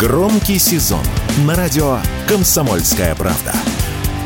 Громкий 0.00 0.58
сезон 0.58 1.04
на 1.44 1.54
радио 1.54 1.98
«Комсомольская 2.26 3.14
правда». 3.14 3.52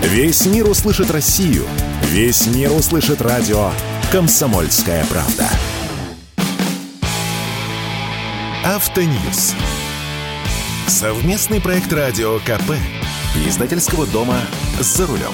Весь 0.03 0.47
мир 0.47 0.69
услышит 0.71 1.11
Россию. 1.11 1.66
Весь 2.11 2.46
мир 2.46 2.71
услышит 2.71 3.21
радио 3.21 3.73
«Комсомольская 4.12 5.05
правда». 5.07 5.48
Автоньюз. 8.64 9.55
Совместный 10.87 11.61
проект 11.61 11.93
радио 11.93 12.38
КП. 12.38 12.75
Издательского 13.45 14.06
дома 14.06 14.38
«За 14.79 15.09
рулем». 15.09 15.32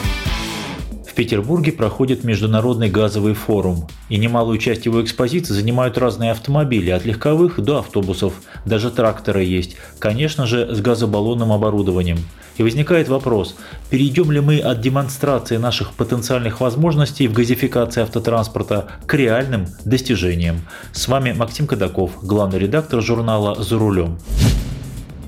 В 1.10 1.14
Петербурге 1.14 1.72
проходит 1.72 2.22
Международный 2.22 2.88
газовый 2.88 3.34
форум, 3.34 3.88
и 4.08 4.16
немалую 4.16 4.58
часть 4.58 4.86
его 4.86 5.02
экспозиции 5.02 5.52
занимают 5.52 5.98
разные 5.98 6.30
автомобили, 6.30 6.90
от 6.90 7.04
легковых 7.04 7.58
до 7.60 7.80
автобусов, 7.80 8.34
даже 8.64 8.92
тракторы 8.92 9.42
есть, 9.42 9.76
конечно 9.98 10.46
же, 10.46 10.72
с 10.72 10.80
газобаллонным 10.80 11.50
оборудованием. 11.50 12.18
И 12.58 12.62
возникает 12.62 13.08
вопрос, 13.08 13.56
перейдем 13.90 14.30
ли 14.30 14.38
мы 14.38 14.60
от 14.60 14.80
демонстрации 14.82 15.56
наших 15.56 15.94
потенциальных 15.94 16.60
возможностей 16.60 17.26
в 17.26 17.32
газификации 17.32 18.02
автотранспорта 18.02 18.86
к 19.06 19.12
реальным 19.14 19.66
достижениям. 19.84 20.60
С 20.92 21.08
вами 21.08 21.32
Максим 21.32 21.66
Кадаков, 21.66 22.22
главный 22.22 22.60
редактор 22.60 23.02
журнала 23.02 23.60
«За 23.60 23.76
рулем». 23.76 24.16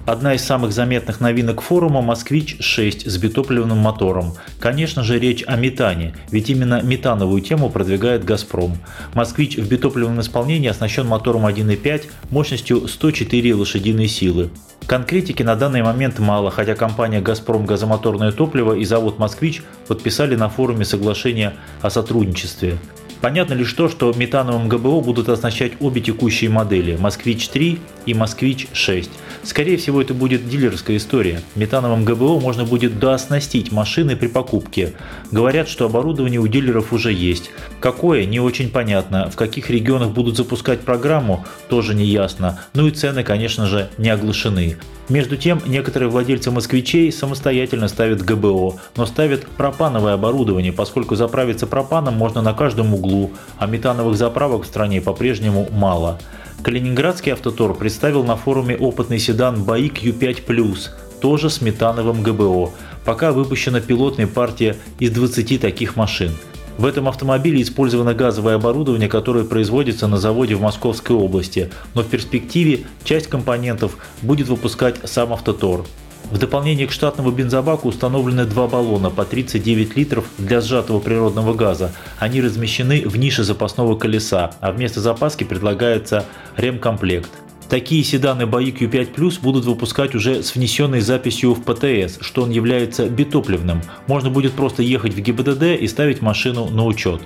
Одна 0.05 0.35
из 0.35 0.43
самых 0.43 0.73
заметных 0.73 1.21
новинок 1.21 1.61
форума– 1.61 2.01
«Москвич-6» 2.03 3.09
с 3.09 3.19
битопливным 3.19 3.79
мотором. 3.79 4.35
Конечно 4.59 5.05
же, 5.05 5.21
речь 5.21 5.45
о 5.47 5.55
метане, 5.55 6.17
ведь 6.33 6.51
именно 6.51 6.83
метановую 6.83 7.41
тему 7.41 7.71
продвигает 7.71 8.25
«Газпром». 8.25 8.77
«Москвич» 9.15 9.59
в 9.59 9.69
битопливном 9.69 10.21
исполнении 10.21 10.69
оснащен 10.69 11.07
мотором 11.07 11.47
1.5 11.47 12.07
мощностью 12.31 12.89
104 12.89 13.55
лошадиные 13.55 14.09
силы. 14.09 14.51
Конкретики 14.89 15.45
на 15.45 15.55
данный 15.55 15.83
момент 15.83 16.19
мало, 16.19 16.51
хотя 16.51 16.75
компания 16.75 17.21
«Газпром» 17.21 17.65
газомоторное 17.65 18.33
топливо 18.33 18.73
и 18.73 18.85
завод 18.85 19.21
«Москвич» 19.21 19.63
подписали 19.87 20.35
на 20.35 20.49
форуме 20.49 20.85
соглашение 20.85 21.55
о 21.81 21.91
сотрудничестве. 21.91 22.77
Понятно 23.23 23.55
лишь 23.55 23.73
то, 23.75 23.89
что 23.89 24.13
метановым 24.17 24.69
ГБО 24.69 25.01
будут 25.01 25.29
оснащать 25.29 25.75
обе 25.79 26.01
текущие 26.01 26.51
модели– 26.51 26.97
«Москвич-3» 27.01 27.79
и 28.05 28.15
«Москвич-6». 28.15 29.09
Скорее 29.45 29.77
всего, 29.77 30.03
это 30.03 30.13
будет 30.13 30.49
дилерская 30.49 30.97
история. 30.97 31.41
Метановым 31.55 32.05
ГБО 32.05 32.41
можно 32.41 32.65
будет 32.65 32.99
дооснастить 32.99 33.71
машины 33.71 34.17
при 34.17 34.27
покупке. 34.27 34.95
Говорят, 35.31 35.69
что 35.69 35.87
оборудование 35.87 36.41
у 36.41 36.49
дилеров 36.49 36.93
уже 36.93 37.13
есть. 37.13 37.53
Какое– 37.79 38.25
не 38.27 38.41
очень 38.41 38.71
понятно. 38.71 39.31
В 39.31 39.37
каких 39.37 39.71
регионах 39.71 40.11
будут 40.11 40.37
запускать 40.37 40.81
программу– 40.81 41.47
тоже 41.69 41.95
не 41.95 42.05
ясно. 42.05 42.59
Ну 42.75 42.89
и 42.89 42.91
цены, 42.91 43.23
конечно 43.23 43.67
же, 43.67 43.89
не 43.99 44.11
оглашены. 44.11 44.79
Между 45.09 45.37
тем, 45.37 45.61
некоторые 45.67 46.09
владельцы 46.09 46.51
москвичей 46.51 47.13
самостоятельно 47.13 47.89
ставят 47.89 48.23
ГБО, 48.23 48.77
но 48.97 49.07
ставят 49.07 49.47
пропановое 49.47 50.15
оборудование, 50.15 50.73
поскольку 50.73 51.17
заправиться 51.17 51.67
пропаном 51.67 52.15
можно 52.15 52.41
на 52.41 52.55
каждом 52.55 52.95
углу, 52.95 53.12
а 53.59 53.67
метановых 53.67 54.17
заправок 54.17 54.65
в 54.65 54.67
стране 54.67 55.01
по-прежнему 55.01 55.69
мало. 55.71 56.19
Калининградский 56.63 57.33
автотор 57.33 57.75
представил 57.75 58.25
на 58.25 58.37
форуме 58.37 58.77
опытный 58.77 59.19
седан 59.19 59.65
БАИК 59.65 60.05
Ю5+, 60.05 60.77
тоже 61.21 61.51
с 61.51 61.61
метановым 61.61 62.23
ГБО. 62.23 62.71
Пока 63.05 63.33
выпущена 63.33 63.81
пилотная 63.81 64.27
партия 64.27 64.77
из 64.99 65.11
20 65.11 65.61
таких 65.61 65.97
машин– 65.97 66.33
в 66.79 66.87
этом 66.87 67.09
автомобиле 67.09 67.61
использовано 67.61 68.15
газовое 68.15 68.55
оборудование, 68.55 69.09
которое 69.09 69.45
производится 69.45 70.09
на 70.09 70.17
заводе 70.17 70.55
в 70.55 70.63
Московской 70.63 71.15
области, 71.15 71.71
но 71.95 72.03
в 72.03 72.09
перспективе 72.09 72.81
часть 73.05 73.27
компонентов 73.27 73.97
будет 74.23 74.49
выпускать 74.49 74.97
сам 75.05 75.33
Автотор. 75.33 75.85
В 76.31 76.39
дополнение 76.39 76.87
к 76.87 76.93
штатному 76.93 77.31
бензобаку 77.31 77.89
установлены 77.89 78.45
два 78.45 78.67
баллона 78.67 79.11
по 79.11 79.25
39 79.25 79.97
литров 79.97 80.25
для 80.39 80.61
сжатого 80.61 80.99
природного 80.99 81.53
газа. 81.55 81.93
Они 82.19 82.41
размещены 82.41 83.03
в 83.07 83.17
нише 83.17 83.45
запасного 83.45 83.97
колеса, 83.97 84.53
а 84.61 84.73
вместо 84.73 85.01
запаски 85.01 85.45
предлагается 85.45 86.25
ремкомплект. 86.57 87.31
Такие 87.73 88.05
седаны 88.05 88.43
BAI 88.43 88.77
Q5 88.77 89.15
Plus 89.15 89.41
будут 89.41 89.65
выпускать 89.65 90.15
уже 90.15 90.43
с 90.43 90.55
внесенной 90.55 91.01
записью 91.01 91.55
в 91.55 91.63
ПТС, 91.63 92.19
что 92.21 92.43
он 92.43 92.51
является 92.51 93.09
битопливным. 93.09 93.81
Можно 94.07 94.29
будет 94.29 94.53
просто 94.53 94.83
ехать 94.83 95.15
в 95.15 95.21
ГИБДД 95.21 95.81
и 95.81 95.89
ставить 95.89 96.21
машину 96.21 96.69
на 96.69 96.85
учет. 96.85 97.23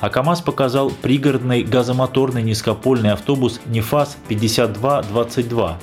А 0.00 0.08
КАМАЗ 0.08 0.40
показал 0.40 0.90
пригородный 0.90 1.64
газомоторный 1.64 2.42
низкопольный 2.42 3.12
автобус 3.12 3.60
НЕФАС 3.66 4.16
5222 4.28 5.78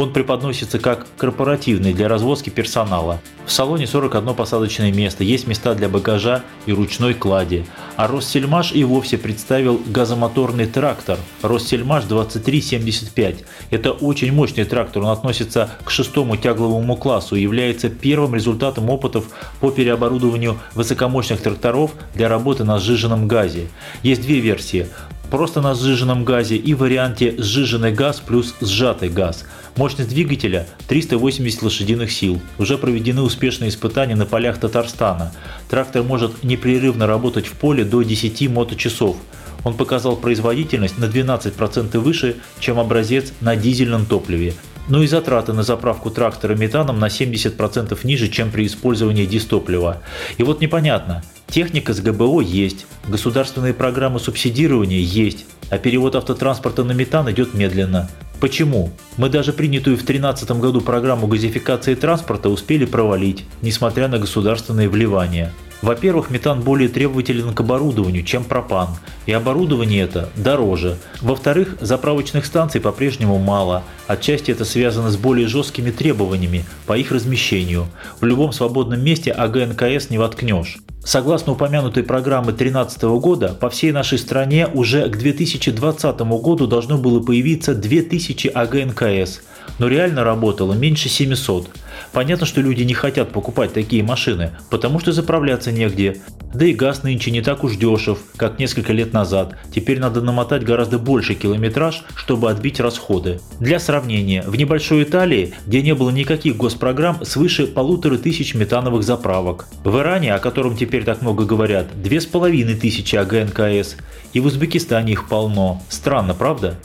он 0.00 0.14
преподносится 0.14 0.78
как 0.78 1.06
корпоративный 1.18 1.92
для 1.92 2.08
развозки 2.08 2.48
персонала. 2.48 3.20
В 3.44 3.52
салоне 3.52 3.86
41 3.86 4.34
посадочное 4.34 4.90
место, 4.90 5.24
есть 5.24 5.46
места 5.46 5.74
для 5.74 5.90
багажа 5.90 6.42
и 6.64 6.72
ручной 6.72 7.12
клади. 7.12 7.66
А 7.96 8.06
Россельмаш 8.06 8.72
и 8.72 8.82
вовсе 8.82 9.18
представил 9.18 9.78
газомоторный 9.86 10.64
трактор 10.66 11.18
Россельмаш 11.42 12.04
2375. 12.04 13.44
Это 13.68 13.92
очень 13.92 14.32
мощный 14.32 14.64
трактор, 14.64 15.02
он 15.02 15.10
относится 15.10 15.68
к 15.84 15.90
шестому 15.90 16.38
тягловому 16.38 16.96
классу 16.96 17.36
и 17.36 17.42
является 17.42 17.90
первым 17.90 18.34
результатом 18.34 18.88
опытов 18.88 19.26
по 19.60 19.70
переоборудованию 19.70 20.58
высокомощных 20.74 21.42
тракторов 21.42 21.90
для 22.14 22.30
работы 22.30 22.64
на 22.64 22.78
сжиженном 22.78 23.28
газе. 23.28 23.68
Есть 24.02 24.22
две 24.22 24.40
версии 24.40 24.86
просто 25.30 25.60
на 25.60 25.74
сжиженном 25.74 26.24
газе 26.24 26.56
и 26.56 26.74
варианте 26.74 27.34
сжиженный 27.38 27.92
газ 27.92 28.20
плюс 28.20 28.54
сжатый 28.60 29.08
газ. 29.08 29.44
Мощность 29.76 30.10
двигателя 30.10 30.66
380 30.88 31.62
лошадиных 31.62 32.12
сил. 32.12 32.40
Уже 32.58 32.76
проведены 32.76 33.22
успешные 33.22 33.70
испытания 33.70 34.16
на 34.16 34.26
полях 34.26 34.58
Татарстана. 34.58 35.32
Трактор 35.68 36.02
может 36.02 36.42
непрерывно 36.42 37.06
работать 37.06 37.46
в 37.46 37.52
поле 37.52 37.84
до 37.84 38.02
10 38.02 38.48
моточасов. 38.50 39.16
Он 39.64 39.74
показал 39.74 40.16
производительность 40.16 40.98
на 40.98 41.04
12% 41.04 41.98
выше, 41.98 42.36
чем 42.58 42.78
образец 42.78 43.32
на 43.40 43.56
дизельном 43.56 44.06
топливе, 44.06 44.54
но 44.88 45.02
и 45.02 45.06
затраты 45.06 45.52
на 45.52 45.62
заправку 45.62 46.10
трактора 46.10 46.54
метаном 46.54 46.98
на 46.98 47.06
70% 47.06 47.98
ниже, 48.04 48.28
чем 48.28 48.50
при 48.50 48.66
использовании 48.66 49.26
дистоплива. 49.26 50.02
И 50.38 50.42
вот 50.42 50.60
непонятно, 50.60 51.22
техника 51.48 51.92
с 51.92 52.00
ГБО 52.00 52.40
есть, 52.40 52.86
государственные 53.06 53.74
программы 53.74 54.18
субсидирования 54.18 55.00
есть, 55.00 55.44
а 55.68 55.78
перевод 55.78 56.16
автотранспорта 56.16 56.82
на 56.82 56.92
метан 56.92 57.30
идет 57.30 57.54
медленно. 57.54 58.08
Почему? 58.40 58.90
Мы 59.18 59.28
даже 59.28 59.52
принятую 59.52 59.96
в 59.96 60.00
2013 60.04 60.50
году 60.52 60.80
программу 60.80 61.26
газификации 61.26 61.94
транспорта 61.94 62.48
успели 62.48 62.86
провалить, 62.86 63.44
несмотря 63.60 64.08
на 64.08 64.18
государственные 64.18 64.88
вливания. 64.88 65.52
Во-первых, 65.82 66.30
метан 66.30 66.60
более 66.60 66.88
требователен 66.88 67.54
к 67.54 67.60
оборудованию, 67.60 68.22
чем 68.22 68.44
пропан, 68.44 68.88
и 69.26 69.32
оборудование 69.32 70.02
это 70.02 70.28
дороже. 70.36 70.98
Во-вторых, 71.22 71.76
заправочных 71.80 72.44
станций 72.44 72.80
по-прежнему 72.80 73.38
мало, 73.38 73.82
отчасти 74.06 74.50
это 74.50 74.64
связано 74.64 75.10
с 75.10 75.16
более 75.16 75.48
жесткими 75.48 75.90
требованиями 75.90 76.64
по 76.86 76.98
их 76.98 77.12
размещению. 77.12 77.86
В 78.20 78.26
любом 78.26 78.52
свободном 78.52 79.02
месте 79.02 79.30
АГНКС 79.30 80.10
не 80.10 80.18
воткнешь. 80.18 80.78
Согласно 81.02 81.52
упомянутой 81.52 82.02
программы 82.02 82.52
2013 82.52 83.02
года, 83.20 83.56
по 83.58 83.70
всей 83.70 83.90
нашей 83.90 84.18
стране 84.18 84.66
уже 84.66 85.08
к 85.08 85.16
2020 85.16 86.20
году 86.20 86.66
должно 86.66 86.98
было 86.98 87.20
появиться 87.20 87.74
2000 87.74 88.48
АГНКС, 88.48 89.40
но 89.78 89.88
реально 89.88 90.24
работало 90.24 90.74
меньше 90.74 91.08
700. 91.08 91.70
Понятно, 92.12 92.46
что 92.46 92.60
люди 92.60 92.82
не 92.82 92.94
хотят 92.94 93.30
покупать 93.30 93.72
такие 93.72 94.02
машины, 94.02 94.50
потому 94.70 94.98
что 94.98 95.12
заправляться 95.12 95.70
негде. 95.70 96.16
Да 96.52 96.66
и 96.66 96.72
газ 96.72 97.04
нынче 97.04 97.30
не 97.30 97.42
так 97.42 97.62
уж 97.62 97.76
дешев, 97.76 98.18
как 98.36 98.58
несколько 98.58 98.92
лет 98.92 99.12
назад. 99.12 99.56
Теперь 99.72 100.00
надо 100.00 100.20
намотать 100.20 100.64
гораздо 100.64 100.98
больше 100.98 101.34
километраж, 101.34 102.02
чтобы 102.16 102.50
отбить 102.50 102.80
расходы. 102.80 103.40
Для 103.60 103.78
сравнения, 103.78 104.42
в 104.42 104.56
небольшой 104.56 105.04
Италии, 105.04 105.54
где 105.66 105.80
не 105.82 105.94
было 105.94 106.10
никаких 106.10 106.56
госпрограмм, 106.56 107.24
свыше 107.24 107.68
полутора 107.68 108.18
тысяч 108.18 108.54
метановых 108.54 109.04
заправок. 109.04 109.68
В 109.84 109.96
Иране, 109.98 110.34
о 110.34 110.40
котором 110.40 110.76
теперь 110.76 111.04
так 111.04 111.22
много 111.22 111.44
говорят, 111.44 111.86
две 112.02 112.20
с 112.20 112.26
половиной 112.26 112.74
тысячи 112.74 113.14
АГНКС. 113.14 113.96
И 114.32 114.40
в 114.40 114.46
Узбекистане 114.46 115.12
их 115.12 115.28
полно. 115.28 115.80
Странно, 115.88 116.34
правда? 116.34 116.76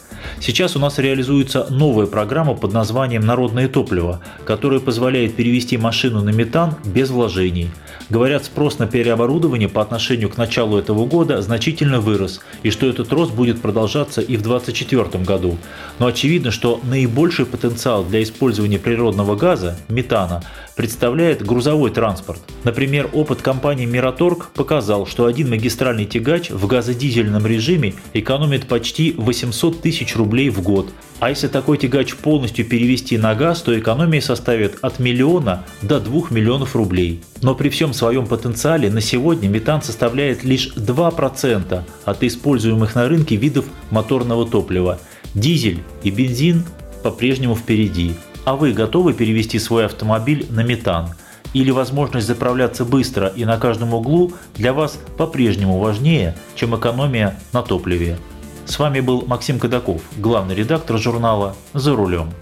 Сейчас 0.41 0.75
у 0.75 0.79
нас 0.79 0.99
реализуется 0.99 1.67
новая 1.69 2.07
программа 2.07 2.55
под 2.55 2.73
названием 2.73 3.25
«Народное 3.25 3.67
топливо», 3.67 4.21
которая 4.45 4.79
позволяет 4.79 5.35
перевести 5.35 5.77
машину 5.77 6.21
на 6.21 6.29
метан 6.29 6.75
без 6.83 7.09
вложений. 7.09 7.71
Говорят, 8.09 8.45
спрос 8.45 8.77
на 8.77 8.85
переоборудование 8.85 9.67
по 9.67 9.81
отношению 9.81 10.29
к 10.29 10.37
началу 10.37 10.77
этого 10.77 11.05
года 11.07 11.41
значительно 11.41 12.01
вырос, 12.01 12.41
и 12.61 12.69
что 12.69 12.87
этот 12.87 13.11
рост 13.11 13.33
будет 13.33 13.61
продолжаться 13.61 14.21
и 14.21 14.37
в 14.37 14.43
2024 14.43 15.23
году. 15.23 15.57
Но 15.97 16.07
очевидно, 16.07 16.51
что 16.51 16.79
наибольший 16.83 17.45
потенциал 17.45 18.03
для 18.03 18.21
использования 18.21 18.77
природного 18.77 19.35
газа, 19.35 19.79
метана, 19.89 20.43
представляет 20.75 21.43
грузовой 21.43 21.89
транспорт. 21.89 22.41
Например, 22.63 23.09
опыт 23.13 23.41
компании 23.41 23.85
«Мираторг» 23.85 24.49
показал, 24.49 25.07
что 25.07 25.25
один 25.25 25.49
магистральный 25.49 26.05
тягач 26.05 26.49
в 26.49 26.67
газодизельном 26.67 27.45
режиме 27.47 27.95
экономит 28.13 28.67
почти 28.67 29.13
800 29.17 29.81
тысяч 29.81 30.15
рублей 30.25 30.49
в 30.49 30.61
год. 30.61 30.91
А 31.19 31.29
если 31.29 31.47
такой 31.47 31.77
тягач 31.77 32.15
полностью 32.15 32.65
перевести 32.65 33.17
на 33.17 33.35
газ, 33.35 33.61
то 33.61 33.77
экономия 33.77 34.21
составит 34.21 34.79
от 34.81 34.99
миллиона 34.99 35.63
до 35.83 35.99
2 35.99 36.29
миллионов 36.31 36.75
рублей. 36.75 37.21
Но 37.41 37.53
при 37.53 37.69
всем 37.69 37.93
своем 37.93 38.25
потенциале 38.25 38.89
на 38.89 39.01
сегодня 39.01 39.47
метан 39.47 39.81
составляет 39.83 40.43
лишь 40.43 40.73
2% 40.75 41.83
от 42.05 42.23
используемых 42.23 42.95
на 42.95 43.07
рынке 43.07 43.35
видов 43.35 43.65
моторного 43.91 44.47
топлива. 44.47 44.99
Дизель 45.35 45.83
и 46.03 46.09
бензин 46.09 46.65
по-прежнему 47.03 47.55
впереди. 47.55 48.15
А 48.43 48.55
вы 48.55 48.73
готовы 48.73 49.13
перевести 49.13 49.59
свой 49.59 49.85
автомобиль 49.85 50.47
на 50.49 50.63
метан? 50.63 51.09
Или 51.53 51.71
возможность 51.71 52.27
заправляться 52.27 52.83
быстро 52.83 53.27
и 53.27 53.45
на 53.45 53.57
каждом 53.57 53.93
углу 53.93 54.33
для 54.55 54.73
вас 54.73 54.99
по-прежнему 55.17 55.77
важнее, 55.77 56.35
чем 56.55 56.75
экономия 56.75 57.39
на 57.53 57.61
топливе? 57.61 58.17
С 58.65 58.79
вами 58.79 58.99
был 58.99 59.23
Максим 59.27 59.59
Кадаков, 59.59 60.01
главный 60.17 60.55
редактор 60.55 60.97
журнала 60.97 61.55
«За 61.73 61.95
рулем». 61.95 62.33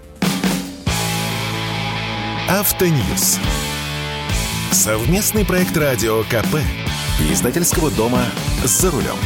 Автоньюз. 2.48 3.38
Совместный 4.72 5.44
проект 5.44 5.76
радио 5.76 6.22
КП. 6.24 6.56
Издательского 7.30 7.90
дома 7.90 8.22
«За 8.64 8.90
рулем». 8.90 9.16